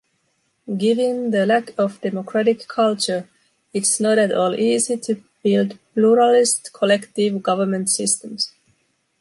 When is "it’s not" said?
3.71-4.17